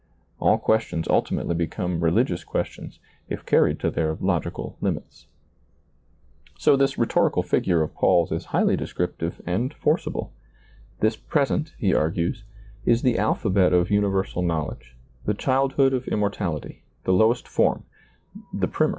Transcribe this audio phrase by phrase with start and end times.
[0.39, 2.97] All questions ultimately become religious questions,
[3.29, 5.27] if carried to their logical limits.
[6.57, 10.33] So, this rhetorical figure of Paul's is highly descriptive and forcible.
[11.01, 12.43] This present, he argues,
[12.83, 14.95] is the alphabet of universal knowledge,
[15.25, 17.85] the child hood of immortality, the lowest form,
[18.51, 18.89] the primer.